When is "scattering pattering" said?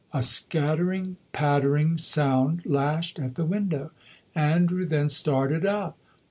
0.23-1.99